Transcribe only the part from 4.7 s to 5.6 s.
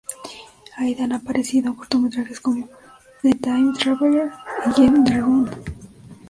y en "The Run".